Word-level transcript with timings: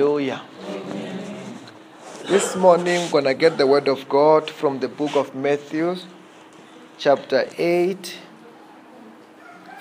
Hallelujah. 0.00 0.40
This 2.26 2.56
morning, 2.56 3.02
we're 3.12 3.20
going 3.20 3.24
to 3.24 3.34
get 3.34 3.58
the 3.58 3.66
word 3.66 3.86
of 3.86 4.08
God 4.08 4.48
from 4.48 4.78
the 4.78 4.88
book 4.88 5.14
of 5.14 5.34
Matthew, 5.34 5.94
chapter 6.96 7.46
8, 7.58 8.16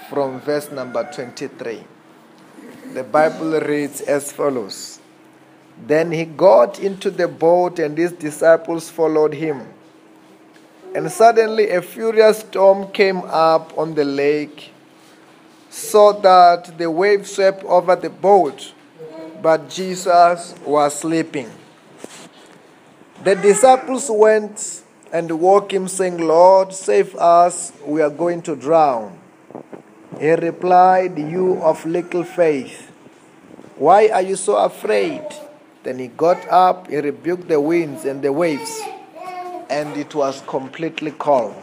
from 0.10 0.42
verse 0.42 0.72
number 0.72 1.10
23. 1.10 1.86
The 2.96 3.04
Bible 3.06 3.62
reads 3.62 4.02
as 4.02 4.34
follows 4.34 5.00
Then 5.88 6.12
he 6.12 6.26
got 6.26 6.80
into 6.80 7.10
the 7.10 7.30
boat, 7.30 7.80
and 7.80 7.98
his 7.98 8.12
disciples 8.12 8.90
followed 8.90 9.36
him. 9.36 9.72
And 10.94 11.10
suddenly 11.10 11.70
a 11.70 11.82
furious 11.82 12.40
storm 12.40 12.92
came 12.92 13.20
up 13.20 13.78
on 13.78 13.96
the 13.96 14.04
lake, 14.04 14.74
so 15.70 16.12
that 16.12 16.78
the 16.78 16.92
waves 16.92 17.36
swept 17.36 17.64
over 17.64 17.96
the 17.96 18.10
boat, 18.10 18.74
but 19.42 19.70
Jesus 19.70 20.56
was 20.66 21.00
sleeping. 21.00 21.50
The 23.24 23.36
disciples 23.36 24.10
went 24.10 24.84
and 25.12 25.40
woke 25.40 25.74
him, 25.74 25.88
saying, 25.88 26.18
Lord, 26.18 26.74
save 26.74 27.16
us, 27.16 27.74
we 27.86 28.02
are 28.02 28.10
going 28.10 28.42
to 28.44 28.56
drown. 28.56 29.20
He 30.20 30.32
replied, 30.32 31.18
You 31.18 31.62
of 31.62 31.86
little 31.86 32.24
faith, 32.24 32.92
why 33.76 34.08
are 34.10 34.22
you 34.22 34.36
so 34.36 34.58
afraid? 34.58 35.24
Then 35.84 36.00
he 36.00 36.08
got 36.08 36.48
up, 36.50 36.88
he 36.88 36.98
rebuked 36.98 37.48
the 37.48 37.60
winds 37.60 38.06
and 38.06 38.22
the 38.22 38.32
waves, 38.32 38.82
and 39.70 39.96
it 39.98 40.14
was 40.14 40.42
completely 40.48 41.12
calm. 41.12 41.56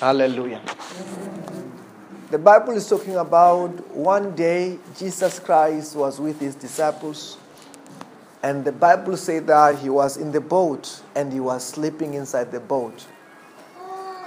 Hallelujah. 0.00 0.62
The 2.28 2.38
Bible 2.38 2.72
is 2.72 2.88
talking 2.88 3.14
about 3.14 3.68
one 3.94 4.34
day 4.34 4.80
Jesus 4.98 5.38
Christ 5.38 5.94
was 5.94 6.18
with 6.18 6.40
his 6.40 6.56
disciples, 6.56 7.36
and 8.42 8.64
the 8.64 8.72
Bible 8.72 9.16
said 9.16 9.46
that 9.46 9.78
he 9.78 9.88
was 9.88 10.16
in 10.16 10.32
the 10.32 10.40
boat 10.40 11.02
and 11.14 11.32
he 11.32 11.38
was 11.38 11.64
sleeping 11.64 12.14
inside 12.14 12.50
the 12.50 12.58
boat. 12.58 13.06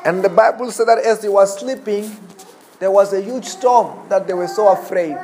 And 0.05 0.23
the 0.23 0.29
Bible 0.29 0.71
said 0.71 0.87
that 0.87 0.99
as 0.99 1.21
he 1.21 1.27
was 1.27 1.59
sleeping, 1.59 2.09
there 2.79 2.89
was 2.89 3.11
a 3.11 3.19
huge 3.19 3.43
storm 3.43 4.07
that 4.07 4.27
they 4.27 4.33
were 4.33 4.47
so 4.47 4.69
afraid 4.69 5.17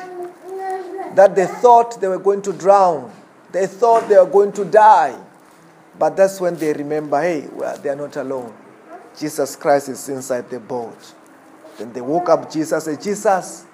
that 1.16 1.33
they 1.33 1.45
thought 1.45 2.02
they 2.02 2.09
were 2.09 2.19
going 2.19 2.41
to 2.41 2.52
drown. 2.52 3.09
They 3.53 3.67
thought 3.67 4.09
they 4.09 4.17
were 4.17 4.25
going 4.25 4.52
to 4.52 4.66
die. 4.66 5.17
But 5.97 6.17
that's 6.17 6.41
when 6.41 6.55
they 6.57 6.73
remember 6.73 7.22
hey, 7.22 7.47
well, 7.53 7.78
they 7.78 7.88
are 7.88 7.95
not 7.95 8.17
alone. 8.17 8.53
Jesus 9.17 9.55
Christ 9.55 9.88
is 9.88 10.09
inside 10.09 10.50
the 10.50 10.59
boat. 10.59 11.13
Then 11.78 11.92
they 11.94 12.02
woke 12.02 12.30
up 12.30 12.52
Jesus 12.52 12.88
and 12.88 12.98
said, 12.98 13.04
Jesus, 13.04 13.66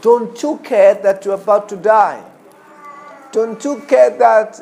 don't 0.00 0.40
you 0.42 0.58
care 0.64 0.94
that 0.94 1.24
you're 1.24 1.34
about 1.34 1.68
to 1.68 1.76
die? 1.76 2.24
Don't 3.30 3.62
you 3.64 3.80
care 3.86 4.10
that 4.18 4.60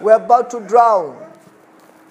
we're 0.00 0.16
about 0.16 0.50
to 0.50 0.60
drown? 0.60 1.16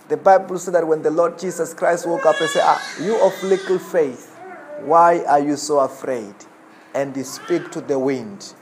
The 0.09 0.17
Bible 0.17 0.57
said 0.57 0.73
that 0.73 0.87
when 0.87 1.01
the 1.03 1.11
Lord 1.11 1.37
Jesus 1.37 1.73
Christ 1.73 2.07
woke 2.07 2.25
up 2.25 2.39
and 2.39 2.49
said, 2.49 2.63
Ah, 2.65 2.81
you 3.01 3.15
of 3.21 3.43
little 3.43 3.77
faith, 3.77 4.35
why 4.79 5.23
are 5.25 5.39
you 5.39 5.55
so 5.57 5.79
afraid? 5.79 6.33
And 6.93 7.15
he 7.15 7.23
spoke 7.23 7.71
to 7.73 7.81
the 7.81 7.99
wind, 7.99 8.53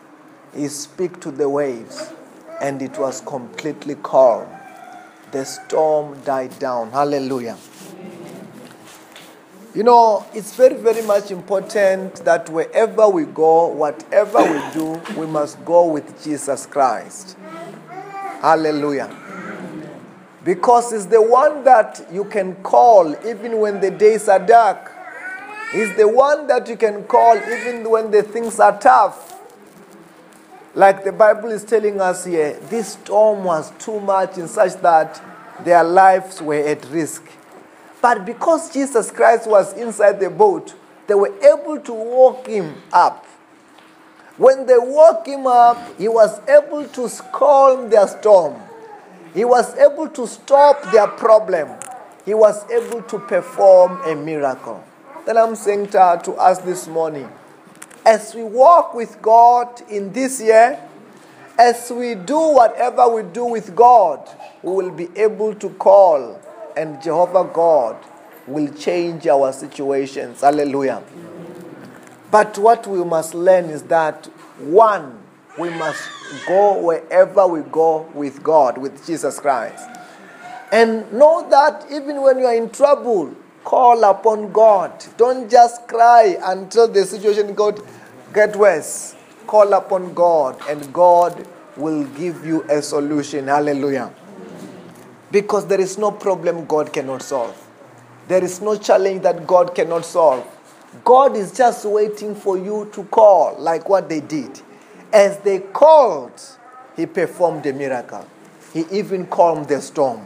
he 0.53 0.67
spoke 0.67 1.21
to 1.21 1.31
the 1.31 1.47
waves, 1.47 2.11
and 2.61 2.81
it 2.81 2.97
was 2.97 3.21
completely 3.21 3.95
calm. 3.95 4.47
The 5.31 5.45
storm 5.45 6.19
died 6.21 6.57
down. 6.59 6.91
Hallelujah. 6.91 7.57
You 9.75 9.83
know, 9.83 10.25
it's 10.33 10.55
very, 10.55 10.75
very 10.75 11.01
much 11.01 11.31
important 11.31 12.23
that 12.23 12.49
wherever 12.49 13.09
we 13.09 13.25
go, 13.25 13.67
whatever 13.67 14.41
we 14.41 14.73
do, 14.73 15.01
we 15.19 15.27
must 15.27 15.63
go 15.65 15.85
with 15.85 16.23
Jesus 16.23 16.65
Christ. 16.65 17.35
Hallelujah. 18.39 19.13
Because 20.45 20.93
it's 20.93 21.07
the 21.07 21.21
one 21.21 21.65
that 21.65 22.07
you 22.09 22.23
can 22.23 22.55
call 22.63 23.17
even 23.27 23.59
when 23.59 23.81
the 23.81 23.91
days 23.91 24.29
are 24.29 24.39
dark. 24.39 24.93
He's 25.73 25.93
the 25.97 26.07
one 26.07 26.47
that 26.47 26.69
you 26.69 26.77
can 26.77 27.03
call 27.03 27.35
even 27.35 27.89
when 27.89 28.11
the 28.11 28.23
things 28.23 28.61
are 28.61 28.79
tough. 28.79 29.41
Like 30.73 31.03
the 31.03 31.11
Bible 31.11 31.51
is 31.51 31.65
telling 31.65 31.99
us 31.99 32.23
here, 32.23 32.53
this 32.69 32.93
storm 32.93 33.43
was 33.43 33.73
too 33.77 33.99
much 33.99 34.37
in 34.37 34.47
such 34.47 34.75
that 34.81 35.21
their 35.65 35.83
lives 35.83 36.41
were 36.41 36.65
at 36.65 36.85
risk. 36.91 37.23
But 38.05 38.23
because 38.23 38.71
Jesus 38.71 39.09
Christ 39.09 39.47
was 39.47 39.73
inside 39.73 40.19
the 40.19 40.29
boat, 40.29 40.75
they 41.07 41.15
were 41.15 41.33
able 41.43 41.79
to 41.79 41.91
walk 41.91 42.45
him 42.45 42.75
up. 42.93 43.25
When 44.37 44.67
they 44.67 44.77
woke 44.77 45.25
him 45.25 45.47
up, 45.47 45.97
he 45.97 46.07
was 46.07 46.39
able 46.47 46.87
to 46.87 47.09
calm 47.33 47.89
their 47.89 48.07
storm. 48.07 48.61
He 49.33 49.43
was 49.43 49.75
able 49.79 50.07
to 50.09 50.27
stop 50.27 50.83
their 50.91 51.07
problem. 51.07 51.69
He 52.25 52.35
was 52.35 52.69
able 52.69 53.01
to 53.01 53.17
perform 53.17 53.99
a 54.03 54.13
miracle. 54.13 54.83
Then 55.25 55.37
I'm 55.37 55.55
saying 55.55 55.87
to, 55.87 56.21
to 56.25 56.33
us 56.33 56.59
this 56.59 56.87
morning, 56.87 57.27
as 58.05 58.35
we 58.35 58.43
walk 58.43 58.93
with 58.93 59.19
God 59.19 59.81
in 59.89 60.13
this 60.13 60.39
year, 60.39 60.79
as 61.57 61.89
we 61.89 62.13
do 62.13 62.37
whatever 62.37 63.07
we 63.07 63.23
do 63.23 63.45
with 63.45 63.75
God, 63.75 64.29
we 64.61 64.73
will 64.73 64.91
be 64.91 65.09
able 65.15 65.55
to 65.55 65.69
call 65.71 66.39
and 66.77 67.01
Jehovah 67.01 67.49
God 67.51 67.97
will 68.47 68.71
change 68.73 69.27
our 69.27 69.51
situations. 69.51 70.41
Hallelujah. 70.41 71.03
But 72.31 72.57
what 72.57 72.85
we 72.87 73.03
must 73.03 73.33
learn 73.33 73.65
is 73.65 73.83
that 73.83 74.25
one, 74.59 75.19
we 75.57 75.69
must 75.69 76.01
go 76.47 76.79
wherever 76.81 77.47
we 77.47 77.61
go 77.61 78.09
with 78.13 78.43
God, 78.43 78.77
with 78.77 79.05
Jesus 79.05 79.39
Christ. 79.39 79.87
And 80.71 81.11
know 81.13 81.47
that 81.49 81.85
even 81.91 82.21
when 82.21 82.39
you 82.39 82.45
are 82.45 82.55
in 82.55 82.69
trouble, 82.69 83.33
call 83.63 84.03
upon 84.03 84.51
God. 84.51 85.03
Don't 85.17 85.49
just 85.49 85.87
cry 85.87 86.37
until 86.43 86.87
the 86.87 87.05
situation 87.05 87.53
got 87.53 87.79
get 88.33 88.55
worse. 88.55 89.15
Call 89.47 89.73
upon 89.73 90.13
God 90.13 90.59
and 90.67 90.91
God 90.91 91.47
will 91.77 92.03
give 92.15 92.45
you 92.45 92.63
a 92.63 92.81
solution. 92.81 93.47
Hallelujah. 93.47 94.11
Because 95.35 95.67
there 95.67 95.81
is 95.81 95.97
no 95.97 96.11
problem 96.11 96.65
God 96.65 96.93
cannot 96.93 97.21
solve. 97.21 97.61
There 98.29 98.41
is 98.41 98.61
no 98.61 98.77
challenge 98.77 99.23
that 99.23 99.45
God 99.45 99.75
cannot 99.75 100.05
solve. 100.05 100.47
God 101.03 101.35
is 101.35 101.51
just 101.51 101.83
waiting 101.83 102.33
for 102.33 102.57
you 102.57 102.89
to 102.93 103.03
call, 103.03 103.57
like 103.59 103.89
what 103.89 104.07
they 104.07 104.21
did. 104.21 104.61
As 105.11 105.37
they 105.39 105.59
called, 105.59 106.41
He 106.95 107.05
performed 107.05 107.65
a 107.65 107.73
miracle. 107.73 108.25
He 108.71 108.85
even 108.89 109.27
calmed 109.27 109.67
the 109.67 109.81
storm. 109.81 110.25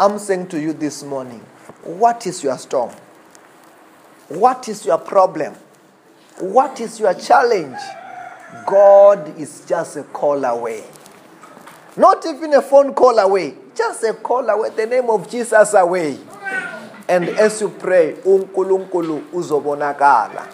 I'm 0.00 0.18
saying 0.18 0.48
to 0.48 0.58
you 0.58 0.72
this 0.72 1.02
morning, 1.02 1.40
what 1.84 2.26
is 2.26 2.42
your 2.42 2.56
storm? 2.56 2.94
What 4.28 4.66
is 4.66 4.86
your 4.86 4.96
problem? 4.96 5.56
What 6.38 6.80
is 6.80 6.98
your 6.98 7.12
challenge? 7.12 7.76
God 8.66 9.38
is 9.38 9.62
just 9.66 9.98
a 9.98 10.04
call 10.04 10.42
away. 10.42 10.84
Not 11.98 12.24
even 12.24 12.54
a 12.54 12.62
phone 12.62 12.94
call 12.94 13.18
away, 13.18 13.56
just 13.76 14.02
a 14.04 14.14
call 14.14 14.48
away, 14.48 14.70
the 14.70 14.86
name 14.86 15.10
of 15.10 15.30
Jesus 15.30 15.74
away. 15.74 16.18
And 17.08 17.28
as 17.28 17.60
you 17.60 17.68
pray, 17.68 18.14
uNkulunkulu 18.24 19.22
uzobonakala. 19.32 20.46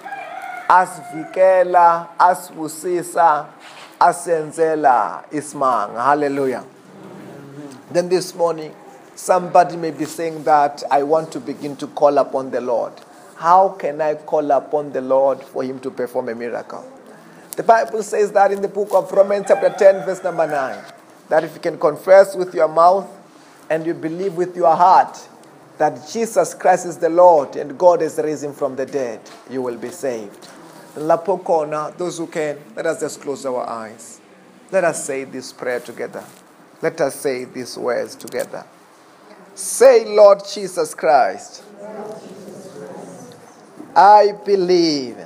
Asivikela, 0.69 2.09
asibusisa, 2.19 3.47
asenzela 4.01 5.25
isimanga. 5.31 6.03
Hallelujah. 6.03 6.65
Then 7.91 8.09
this 8.09 8.35
morning, 8.35 8.75
somebody 9.15 9.77
may 9.77 9.91
be 9.91 10.05
saying 10.05 10.45
that 10.45 10.83
I 10.91 11.03
want 11.03 11.33
to 11.33 11.41
begin 11.41 11.77
to 11.77 11.87
call 11.87 12.19
upon 12.19 12.51
the 12.51 12.61
Lord. 12.61 12.93
How 13.37 13.71
can 13.71 14.01
I 14.01 14.15
call 14.15 14.51
upon 14.51 14.93
the 14.93 15.01
Lord 15.01 15.43
for 15.43 15.63
him 15.63 15.79
to 15.81 15.91
perform 15.91 16.29
a 16.29 16.35
miracle? 16.35 16.85
The 17.57 17.63
Bible 17.63 18.03
says 18.03 18.33
that 18.33 18.51
in 18.51 18.63
the 18.63 18.69
book 18.69 18.89
of 18.93 19.13
Romans, 19.13 19.47
chapter 19.49 19.69
10, 19.69 20.07
verse 20.07 20.23
number 20.25 20.47
9, 20.47 20.79
that 21.33 21.45
if 21.45 21.55
you 21.55 21.61
can 21.63 21.79
confess 21.79 22.37
with 22.37 22.55
your 22.55 22.69
mouth 22.69 23.09
and 23.71 23.87
you 23.87 23.95
believe 23.95 24.35
with 24.35 24.55
your 24.55 24.77
heart 24.77 25.19
that 25.79 26.07
Jesus 26.13 26.53
Christ 26.53 26.85
is 26.85 26.99
the 26.99 27.09
Lord 27.09 27.57
and 27.57 27.79
God 27.79 28.03
is 28.03 28.19
risen 28.19 28.53
from 28.53 28.77
the 28.77 28.85
dead, 28.85 29.19
you 29.49 29.63
will 29.63 29.79
be 29.79 29.89
saved. 29.89 30.51
Lapokona, 30.95 31.97
those 31.97 32.19
who 32.19 32.27
can, 32.27 32.59
let 32.77 32.85
us 32.85 33.01
just 33.01 33.23
close 33.23 33.47
our 33.47 33.67
eyes. 33.67 34.21
Let 34.71 34.85
us 34.85 35.07
say 35.07 35.25
this 35.25 35.55
prayer 35.55 35.81
together. 35.81 36.23
Let 36.83 37.01
us 37.01 37.15
say 37.15 37.47
these 37.47 37.79
words 37.79 38.15
together. 38.15 38.67
Say, 39.55 40.15
Lord 40.15 40.43
Jesus 40.53 40.95
Christ, 40.95 41.65
I 43.97 44.33
believe 44.45 45.17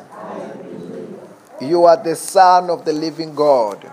you 1.60 1.84
are 1.84 2.00
the 2.00 2.14
Son 2.14 2.70
of 2.70 2.84
the 2.84 2.92
living 2.92 3.34
God 3.34 3.90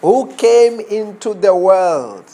who 0.00 0.32
came 0.36 0.80
into 0.80 1.34
the 1.34 1.54
world 1.54 2.24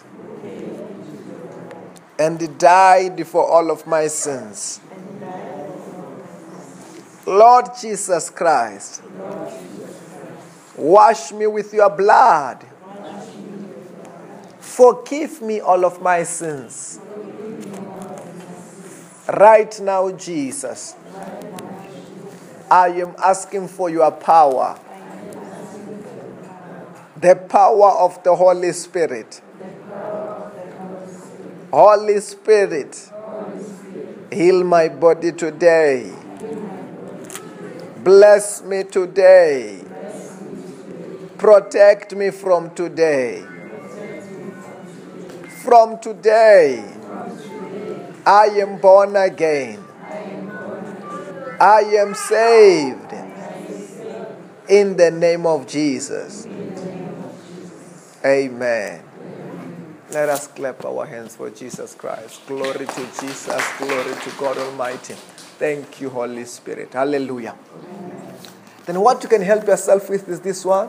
and 2.18 2.58
died 2.58 3.26
for 3.26 3.44
all 3.44 3.70
of 3.70 3.86
my 3.86 4.06
sins. 4.06 4.80
Lord 7.26 7.66
Jesus 7.80 8.30
Christ, 8.30 9.02
Wash 10.76 11.30
me 11.30 11.46
with 11.46 11.72
your 11.72 11.88
blood. 11.88 12.64
Forgive 14.58 15.40
me 15.40 15.60
all 15.60 15.84
of 15.84 16.02
my 16.02 16.24
sins. 16.24 16.98
Right 19.28 19.80
now, 19.80 20.10
Jesus, 20.10 20.96
I 22.70 22.88
am 22.88 23.14
asking 23.18 23.68
for 23.68 23.88
your 23.88 24.10
power, 24.10 24.78
the 27.24 27.34
power 27.34 27.90
of 27.90 28.22
the 28.22 28.36
Holy 28.36 28.70
Spirit. 28.72 29.40
Holy 31.72 32.20
Spirit, 32.20 33.10
heal 34.30 34.62
my 34.62 34.88
body 34.90 35.32
today. 35.32 36.12
Bless 38.02 38.62
me 38.62 38.84
today. 38.84 39.80
Protect 41.38 42.14
me 42.14 42.30
from 42.30 42.74
today. 42.74 43.42
From 45.62 45.98
today, 46.00 46.84
I 48.26 48.44
am 48.64 48.76
born 48.76 49.16
again. 49.16 49.82
I 51.58 51.80
am 52.04 52.12
saved 52.14 53.14
in 54.68 54.98
the 54.98 55.10
name 55.10 55.46
of 55.46 55.66
Jesus. 55.66 56.46
Amen. 58.24 59.02
Let 60.10 60.28
us 60.28 60.46
clap 60.46 60.84
our 60.84 61.06
hands 61.06 61.36
for 61.36 61.50
Jesus 61.50 61.94
Christ. 61.94 62.46
Glory 62.46 62.86
to 62.86 63.06
Jesus. 63.20 63.62
Glory 63.78 64.14
to 64.14 64.30
God 64.38 64.56
Almighty. 64.56 65.14
Thank 65.58 66.00
you, 66.00 66.08
Holy 66.08 66.44
Spirit. 66.44 66.92
Hallelujah. 66.92 67.54
Then, 68.86 69.00
what 69.00 69.22
you 69.22 69.28
can 69.28 69.42
help 69.42 69.66
yourself 69.66 70.08
with 70.08 70.28
is 70.28 70.40
this 70.40 70.64
one. 70.64 70.88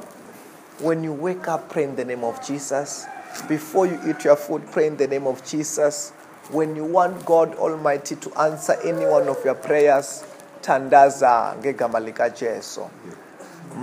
When 0.80 1.04
you 1.04 1.14
wake 1.14 1.48
up, 1.48 1.70
pray 1.70 1.86
in 1.86 1.96
the 1.96 2.06
name 2.06 2.24
of 2.24 2.46
Jesus. 2.46 3.06
Before 3.48 3.86
you 3.86 4.00
eat 4.08 4.24
your 4.24 4.36
food, 4.36 4.64
pray 4.72 4.88
in 4.88 4.98
the 4.98 5.08
name 5.08 5.28
of 5.28 5.46
Jesus. 5.46 6.12
When 6.52 6.76
you 6.76 6.86
want 6.86 7.26
God 7.26 7.56
Almighty 7.56 8.16
to 8.18 8.34
answer 8.40 8.78
any 8.84 9.06
one 9.06 9.28
of 9.28 9.44
your 9.44 9.56
prayers, 9.56 10.24
tandaza 10.62 11.56
ngegama 11.60 12.00
likaJesu. 12.00 12.90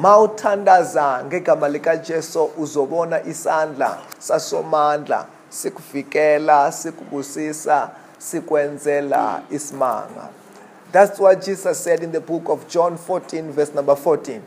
Mawuthandaza 0.00 1.24
ngegama 1.24 1.68
likaJesu 1.68 2.50
uzobona 2.58 3.24
isandla 3.24 3.98
sasomandla 4.18 5.26
sikuvikela, 5.48 6.72
sikubusisa, 6.72 7.90
sikwenzela 8.18 9.42
ismanga. 9.50 10.28
That's 10.92 11.18
what 11.20 11.44
Jesus 11.44 11.78
said 11.78 12.02
in 12.02 12.12
the 12.12 12.20
book 12.20 12.48
of 12.48 12.68
John 12.68 12.96
14 12.96 13.52
verse 13.52 13.74
number 13.74 13.96
14. 13.96 14.42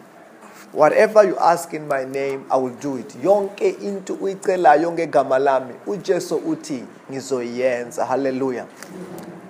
Whatever 0.71 1.23
you 1.23 1.37
ask 1.37 1.73
in 1.73 1.87
my 1.87 2.03
name, 2.05 2.45
I 2.51 2.57
will 2.57 2.75
do 2.75 2.97
it. 2.97 3.09
Yonke 3.23 3.81
into 3.81 4.15
uyicelayo 4.15 4.91
ngegama 4.91 5.39
lami, 5.39 5.73
uJesu 5.87 6.35
uthi 6.35 6.83
ngizoyenza. 7.11 8.05
Hallelujah. 8.05 8.65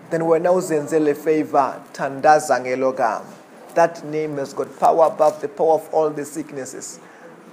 Then 0.10 0.22
wena 0.22 0.52
uzenzele 0.52 1.16
favor, 1.16 1.76
thandaza 1.94 2.60
ngelo 2.60 2.92
gama. 2.92 3.26
That 3.76 4.06
name 4.06 4.38
has 4.38 4.54
got 4.54 4.80
power 4.80 5.08
above 5.08 5.42
the 5.42 5.50
power 5.50 5.74
of 5.74 5.94
all 5.94 6.10
the 6.10 6.26
sicknesses, 6.26 7.00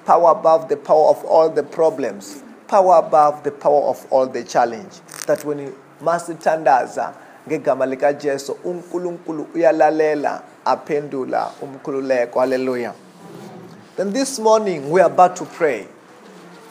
power 0.07 0.31
above 0.31 0.69
the 0.69 0.77
power 0.77 1.09
of 1.11 1.25
all 1.25 1.51
the 1.51 1.65
problems, 1.65 2.43
power 2.69 2.99
above 2.99 3.43
the 3.43 3.51
power 3.51 3.83
of 3.89 4.07
all 4.11 4.27
the 4.27 4.45
challenge. 4.45 5.01
That 5.27 5.45
when 5.45 5.59
you 5.59 5.77
masithandaza 6.01 7.13
ngegama 7.49 7.87
likaJesu, 7.87 8.57
uNkulunkulu 8.65 9.47
uyalalela, 9.55 10.43
aphendula 10.65 11.51
umkhululeko. 11.61 12.41
Hallelujah. 12.41 12.95
Then 13.97 14.13
this 14.13 14.39
morning 14.39 14.91
we 14.91 15.01
are 15.01 15.11
about 15.11 15.37
to 15.37 15.45
pray. 15.45 15.87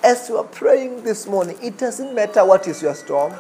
As 0.04 0.30
you 0.30 0.38
are 0.38 0.46
praying 0.46 1.04
this 1.04 1.28
morning, 1.28 1.58
it 1.62 1.78
doesn't 1.78 2.16
matter 2.16 2.44
what 2.44 2.68
is 2.68 2.82
your 2.82 2.96
storm, 2.96 3.34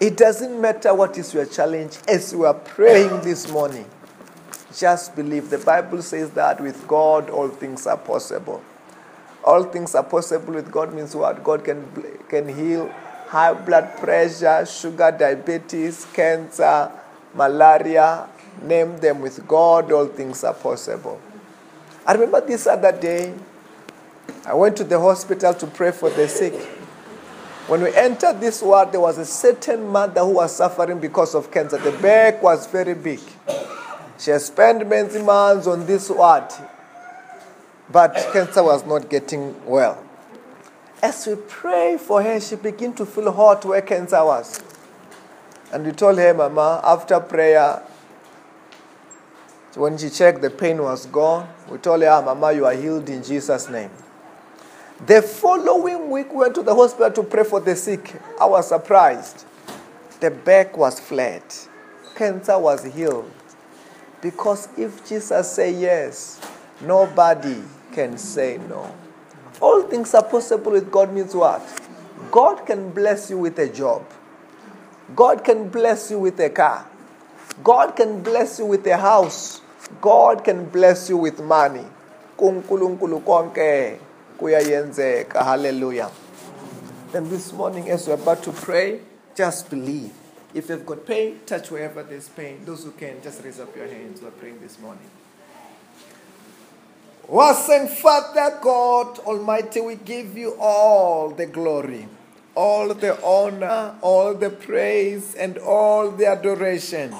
it 0.00 0.16
doesn't 0.16 0.58
matter 0.60 0.94
what 0.94 1.18
is 1.18 1.34
your 1.34 1.44
challenge. 1.44 1.98
As 2.08 2.32
you 2.32 2.44
are 2.44 2.54
praying 2.54 3.20
this 3.22 3.50
morning, 3.50 3.84
just 4.76 5.16
believe. 5.16 5.50
The 5.50 5.58
Bible 5.58 6.02
says 6.02 6.30
that 6.32 6.60
with 6.60 6.86
God 6.86 7.30
all 7.30 7.48
things 7.48 7.86
are 7.86 7.96
possible. 7.96 8.62
All 9.44 9.64
things 9.64 9.94
are 9.94 10.04
possible 10.04 10.54
with 10.54 10.70
God 10.70 10.92
means 10.92 11.14
what? 11.14 11.42
God 11.42 11.64
can, 11.64 11.86
can 12.28 12.48
heal 12.48 12.92
high 13.28 13.52
blood 13.52 13.96
pressure, 13.98 14.64
sugar, 14.66 15.14
diabetes, 15.16 16.06
cancer, 16.12 16.90
malaria. 17.34 18.28
Name 18.62 18.98
them 18.98 19.20
with 19.20 19.46
God, 19.46 19.92
all 19.92 20.06
things 20.06 20.42
are 20.42 20.54
possible. 20.54 21.20
I 22.04 22.14
remember 22.14 22.40
this 22.40 22.66
other 22.66 22.90
day, 22.90 23.34
I 24.44 24.54
went 24.54 24.76
to 24.78 24.84
the 24.84 24.98
hospital 24.98 25.54
to 25.54 25.66
pray 25.66 25.92
for 25.92 26.10
the 26.10 26.28
sick. 26.28 26.54
When 27.68 27.82
we 27.82 27.94
entered 27.94 28.40
this 28.40 28.62
ward, 28.62 28.92
there 28.92 29.00
was 29.00 29.18
a 29.18 29.26
certain 29.26 29.86
mother 29.86 30.22
who 30.22 30.34
was 30.34 30.56
suffering 30.56 30.98
because 30.98 31.34
of 31.34 31.50
cancer. 31.50 31.76
The 31.76 31.92
back 31.98 32.42
was 32.42 32.66
very 32.66 32.94
big. 32.94 33.20
She 34.18 34.30
has 34.32 34.46
spent 34.46 34.86
many 34.88 35.22
months 35.22 35.66
on 35.66 35.86
this 35.86 36.10
ward, 36.10 36.52
but 37.90 38.14
cancer 38.32 38.64
was 38.64 38.84
not 38.84 39.08
getting 39.08 39.64
well. 39.64 40.04
As 41.00 41.26
we 41.26 41.36
pray 41.36 41.96
for 41.96 42.20
her, 42.20 42.40
she 42.40 42.56
began 42.56 42.92
to 42.94 43.06
feel 43.06 43.30
hot 43.30 43.64
where 43.64 43.80
cancer 43.80 44.24
was. 44.24 44.60
And 45.72 45.86
we 45.86 45.92
told 45.92 46.18
her, 46.18 46.34
Mama, 46.34 46.80
after 46.82 47.20
prayer, 47.20 47.80
when 49.74 49.96
she 49.96 50.10
checked, 50.10 50.40
the 50.40 50.50
pain 50.50 50.82
was 50.82 51.06
gone. 51.06 51.48
We 51.70 51.78
told 51.78 52.02
her, 52.02 52.08
ah, 52.08 52.20
Mama, 52.20 52.52
you 52.52 52.66
are 52.66 52.74
healed 52.74 53.08
in 53.08 53.22
Jesus' 53.22 53.68
name. 53.68 53.90
The 55.06 55.22
following 55.22 56.10
week, 56.10 56.32
we 56.32 56.38
went 56.38 56.56
to 56.56 56.62
the 56.62 56.74
hospital 56.74 57.12
to 57.12 57.22
pray 57.22 57.44
for 57.44 57.60
the 57.60 57.76
sick. 57.76 58.20
I 58.40 58.46
was 58.46 58.68
surprised. 58.68 59.44
The 60.18 60.32
back 60.32 60.76
was 60.76 60.98
flat. 60.98 61.68
Cancer 62.16 62.58
was 62.58 62.82
healed. 62.82 63.30
Because 64.20 64.68
if 64.76 65.06
Jesus 65.08 65.52
say 65.52 65.72
yes, 65.72 66.40
nobody 66.80 67.62
can 67.92 68.18
say 68.18 68.58
no. 68.68 68.94
All 69.60 69.82
things 69.82 70.14
are 70.14 70.24
possible 70.24 70.72
with 70.72 70.90
God 70.90 71.12
means 71.12 71.34
what? 71.34 71.62
God 72.30 72.66
can 72.66 72.90
bless 72.90 73.30
you 73.30 73.38
with 73.38 73.58
a 73.58 73.68
job. 73.68 74.04
God 75.14 75.44
can 75.44 75.68
bless 75.68 76.10
you 76.10 76.18
with 76.18 76.38
a 76.40 76.50
car. 76.50 76.86
God 77.64 77.96
can 77.96 78.22
bless 78.22 78.58
you 78.58 78.66
with 78.66 78.86
a 78.86 78.96
house. 78.96 79.60
God 80.00 80.44
can 80.44 80.66
bless 80.66 81.08
you 81.08 81.16
with 81.16 81.40
money. 81.40 81.84
Kunkulunkulu. 82.36 83.24
Hallelujah. 85.32 86.10
Then 87.10 87.30
this 87.30 87.52
morning, 87.52 87.88
as 87.90 88.06
we're 88.06 88.14
about 88.14 88.42
to 88.44 88.52
pray, 88.52 89.00
just 89.34 89.70
believe. 89.70 90.12
If 90.54 90.68
you've 90.68 90.86
got 90.86 91.06
pain, 91.06 91.40
touch 91.44 91.70
wherever 91.70 92.02
there's 92.02 92.28
pain. 92.28 92.62
Those 92.64 92.84
who 92.84 92.92
can, 92.92 93.22
just 93.22 93.44
raise 93.44 93.60
up 93.60 93.74
your 93.76 93.86
hands. 93.86 94.22
We're 94.22 94.30
praying 94.30 94.60
this 94.60 94.78
morning. 94.78 95.10
Wasing 97.28 97.88
Father 97.88 98.58
God 98.62 99.18
Almighty, 99.18 99.82
we 99.82 99.96
give 99.96 100.38
you 100.38 100.56
all 100.58 101.28
the 101.28 101.44
glory, 101.44 102.08
all 102.54 102.94
the 102.94 103.22
honor, 103.22 103.96
all 104.00 104.32
the 104.32 104.48
praise, 104.48 105.34
and 105.34 105.58
all 105.58 106.10
the 106.10 106.26
adoration. 106.26 107.12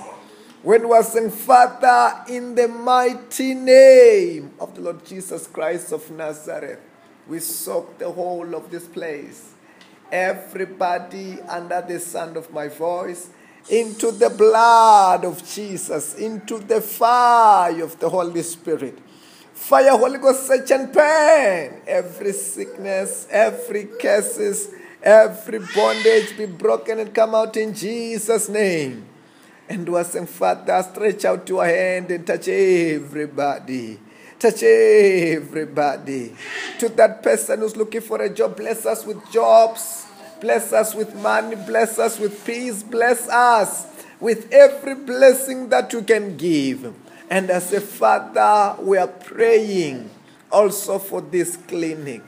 When 0.63 0.89
was 0.89 1.13
saying, 1.13 1.31
Father, 1.31 2.25
in 2.29 2.55
the 2.55 2.69
mighty 2.69 3.53
name 3.53 4.53
of 4.59 4.75
the 4.75 4.81
Lord 4.81 5.05
Jesus 5.05 5.47
Christ 5.47 5.93
of 5.93 6.11
Nazareth, 6.11 6.81
we 7.29 7.39
soak 7.39 7.99
the 7.99 8.11
whole 8.11 8.55
of 8.55 8.71
this 8.71 8.87
place, 8.87 9.53
everybody 10.11 11.41
under 11.49 11.83
the 11.87 12.01
sound 12.01 12.37
of 12.37 12.53
my 12.53 12.69
voice, 12.69 13.29
into 13.71 14.11
the 14.13 14.31
blood 14.31 15.25
of 15.25 15.47
Jesus, 15.47 16.15
into 16.15 16.59
the 16.59 16.81
fire 16.81 17.83
of 17.83 17.99
the 17.99 18.09
Holy 18.09 18.43
Spirit. 18.43 18.99
Fire, 19.53 19.91
Holy 19.91 20.19
Ghost, 20.19 20.47
search 20.47 20.71
and 20.71 20.93
pain. 20.93 21.83
Every 21.87 22.33
sickness, 22.33 23.27
every 23.31 23.89
curses, 24.01 24.71
every 25.03 25.59
bondage 25.75 26.37
be 26.39 26.47
broken 26.47 27.01
and 27.01 27.15
come 27.15 27.35
out 27.35 27.57
in 27.57 27.75
Jesus' 27.75 28.49
name. 28.49 29.05
And 29.69 29.87
was 29.89 30.13
saying, 30.13 30.27
Father, 30.27 30.83
stretch 30.91 31.25
out 31.27 31.47
your 31.49 31.67
hand 31.67 32.11
and 32.11 32.27
touch 32.27 32.49
everybody. 32.49 33.99
Touch 34.39 34.63
everybody. 34.63 36.33
To 36.79 36.89
that 36.91 37.25
person 37.25 37.59
who's 37.59 37.77
looking 37.77 38.01
for 38.01 38.23
a 38.23 38.33
job, 38.33 38.57
bless 38.57 38.87
us 38.87 39.05
with 39.05 39.19
jobs. 39.33 40.07
Bless 40.41 40.73
us 40.73 40.95
with 40.95 41.13
money. 41.17 41.57
Bless 41.57 41.99
us 41.99 42.21
with 42.21 42.45
peace. 42.45 42.85
Bless 42.85 43.29
us 43.29 43.87
with 44.21 44.53
every 44.53 44.95
blessing 44.95 45.69
that 45.71 45.93
you 45.93 46.03
can 46.03 46.37
give. 46.37 46.95
And 47.29 47.51
as 47.51 47.73
a 47.73 47.81
father, 47.81 48.81
we 48.81 48.97
are 48.97 49.09
praying 49.09 50.09
also 50.53 51.01
for 51.01 51.21
this 51.21 51.57
clinic. 51.57 52.23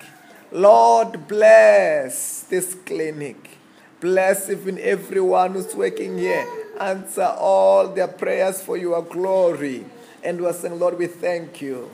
Lord, 0.51 1.29
bless 1.29 2.43
this 2.43 2.75
clinic. 2.75 3.59
Bless 4.01 4.51
even 4.51 4.81
everyone 4.81 5.53
who's 5.53 5.77
working 5.77 6.19
here. 6.19 6.45
Answer 6.81 7.37
all 7.39 7.87
their 7.87 8.09
prayers 8.09 8.61
for 8.61 8.77
your 8.77 9.03
glory. 9.03 9.85
And 10.25 10.41
we're 10.41 10.53
saying, 10.53 10.79
Lord, 10.79 10.99
we 10.99 11.07
thank 11.07 11.63
you. 11.63 11.91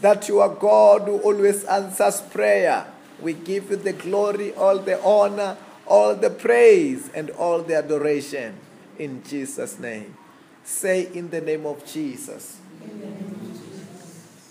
That 0.00 0.28
you 0.28 0.40
are 0.40 0.48
God 0.48 1.02
who 1.02 1.18
always 1.18 1.64
answers 1.64 2.20
prayer. 2.22 2.86
We 3.20 3.34
give 3.34 3.70
you 3.70 3.76
the 3.76 3.92
glory, 3.92 4.54
all 4.54 4.78
the 4.78 5.02
honor, 5.02 5.56
all 5.86 6.14
the 6.14 6.30
praise, 6.30 7.10
and 7.14 7.30
all 7.30 7.62
the 7.62 7.76
adoration 7.76 8.54
in 8.98 9.22
Jesus' 9.24 9.78
name. 9.78 10.16
Say 10.64 11.08
in 11.12 11.30
the 11.30 11.40
name 11.40 11.66
of 11.66 11.84
Jesus, 11.84 12.58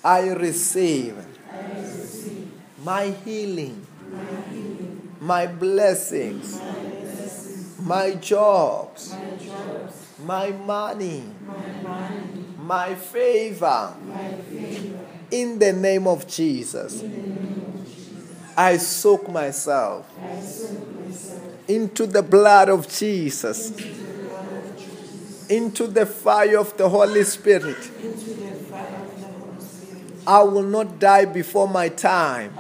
I 0.04 0.30
receive 0.30 1.16
my 2.84 3.06
healing, 3.26 3.86
my 5.20 5.48
blessings, 5.48 6.60
my 7.80 8.16
jobs, 8.16 9.16
my 10.26 10.52
money, 10.52 11.24
my 12.70 12.94
favor. 12.94 13.96
In 15.32 15.58
the 15.58 15.74
name 15.74 16.06
of 16.06 16.28
Jesus, 16.28 17.04
I 18.56 18.78
soak 18.78 19.28
myself 19.28 20.06
into 21.68 22.06
the 22.06 22.22
blood 22.22 22.70
of 22.70 22.88
Jesus, 22.88 23.72
into 25.50 25.88
the 25.88 26.06
fire 26.06 26.60
of 26.60 26.78
the 26.78 26.88
Holy 26.88 27.24
Spirit. 27.24 27.90
I 30.28 30.44
will 30.44 30.62
not 30.62 31.00
die 31.00 31.26
before 31.26 31.68
my 31.68 31.90
time. 31.90 32.54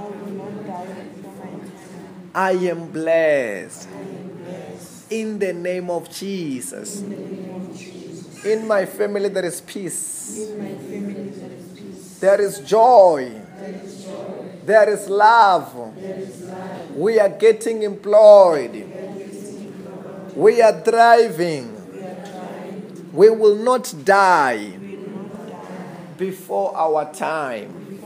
I 2.33 2.51
am 2.53 2.87
blessed. 2.87 3.87
In 5.11 5.37
the 5.37 5.53
name 5.53 5.91
of 5.91 6.09
Jesus. 6.09 7.03
In 8.45 8.67
my 8.67 8.85
family, 8.85 9.29
there 9.29 9.45
is 9.45 9.61
peace. 9.61 10.37
In 10.37 10.59
my 10.59 10.69
family 10.75 11.29
There 11.29 11.51
is 11.51 11.67
peace. 11.79 12.19
There 12.19 12.41
is 12.41 12.59
joy. 12.59 13.41
There 13.59 13.81
is 13.83 14.05
joy. 14.05 14.49
There 14.65 14.89
is 14.89 15.09
love. 15.09 16.95
We 16.95 17.19
are 17.19 17.29
getting 17.29 17.83
employed. 17.83 18.85
We 20.35 20.61
are 20.61 20.81
thriving. 20.81 21.75
We 23.11 23.29
will 23.29 23.55
not 23.55 23.93
die 24.05 24.71
before 26.17 26.75
our 26.77 27.11
time. 27.13 27.99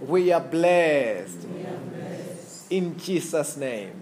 We 0.00 0.32
are 0.32 0.40
blessed. 0.40 1.46
In 2.70 2.98
Jesus' 2.98 3.56
name. 3.56 3.92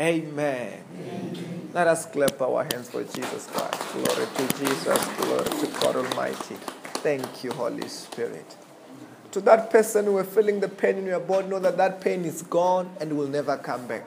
Amen. 0.00 0.85
Let 1.76 1.88
us 1.88 2.06
clap 2.06 2.40
our 2.40 2.64
hands 2.64 2.88
for 2.88 3.04
Jesus 3.04 3.48
Christ. 3.48 3.92
Glory 3.92 4.26
to 4.34 4.58
Jesus. 4.58 5.04
Glory 5.18 5.44
to 5.44 5.66
God 5.78 5.96
Almighty. 5.96 6.54
Thank 7.04 7.44
you, 7.44 7.52
Holy 7.52 7.86
Spirit. 7.86 8.56
To 9.32 9.42
that 9.42 9.70
person 9.70 10.06
who 10.06 10.16
is 10.16 10.26
feeling 10.26 10.60
the 10.60 10.70
pain 10.70 10.96
in 10.96 11.04
your 11.04 11.20
body, 11.20 11.48
know 11.48 11.58
that 11.58 11.76
that 11.76 12.00
pain 12.00 12.24
is 12.24 12.40
gone 12.40 12.88
and 12.98 13.18
will 13.18 13.28
never 13.28 13.58
come 13.58 13.86
back. 13.86 14.06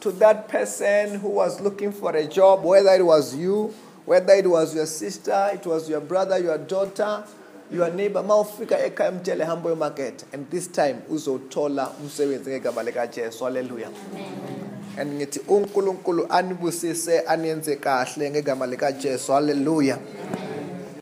To 0.00 0.10
that 0.12 0.48
person 0.48 1.20
who 1.20 1.28
was 1.28 1.60
looking 1.60 1.92
for 1.92 2.16
a 2.16 2.26
job, 2.26 2.64
whether 2.64 2.94
it 2.94 3.04
was 3.04 3.36
you, 3.36 3.74
whether 4.06 4.32
it 4.32 4.48
was 4.48 4.74
your 4.74 4.86
sister, 4.86 5.50
it 5.52 5.66
was 5.66 5.86
your 5.86 6.00
brother, 6.00 6.38
your 6.38 6.56
daughter, 6.56 7.24
your 7.70 7.90
neighbor, 7.90 8.22
mawufika 8.22 8.78
ekhaya 8.78 9.12
mtshele 9.12 9.44
hambo 9.44 9.68
yomarket 9.68 10.24
and 10.32 10.50
this 10.50 10.72
time 10.72 10.96
uzothola 11.10 11.90
umsebenzi 11.90 12.50
ngegama 12.50 12.82
likajesu 12.82 13.44
haleluya 13.44 13.88
and 15.00 15.12
ngithi 15.12 15.40
unkulunkulu 15.48 16.26
anibusise 16.28 17.20
aniyenze 17.20 17.76
kahle 17.76 18.30
ngegama 18.30 18.66
likajesu. 18.66 19.32
Haleluya 19.32 19.98